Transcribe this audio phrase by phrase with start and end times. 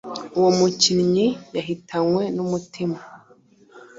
[0.37, 2.97] Uwo mukinnyi yahitanwe n’umutima